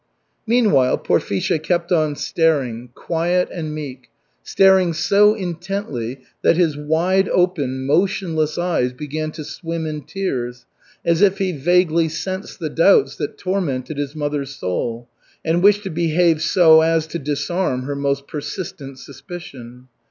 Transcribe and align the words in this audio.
Meanwhile 0.47 0.97
Porfisha 0.97 1.59
kept 1.59 1.91
on 1.91 2.15
staring, 2.15 2.89
quiet 2.95 3.49
and 3.53 3.71
meek, 3.71 4.09
staring 4.41 4.93
so 4.93 5.35
intently 5.35 6.21
that 6.41 6.57
his 6.57 6.75
wide 6.75 7.29
open, 7.29 7.85
motionless 7.85 8.57
eyes 8.57 8.93
began 8.93 9.31
to 9.33 9.43
swim 9.43 9.85
in 9.85 10.01
tears, 10.01 10.65
as 11.05 11.21
if 11.21 11.37
he 11.37 11.51
vaguely 11.51 12.09
sensed 12.09 12.57
the 12.59 12.69
doubts 12.71 13.15
that 13.17 13.37
tormented 13.37 13.99
his 13.99 14.15
mother's 14.15 14.55
soul, 14.55 15.07
and 15.45 15.61
wished 15.61 15.83
to 15.83 15.91
behave 15.91 16.41
so 16.41 16.81
as 16.81 17.05
to 17.05 17.19
disarm 17.19 17.83
her 17.83 17.95
most 17.95 18.27
persistent 18.27 18.97
suspicion. 18.97 19.87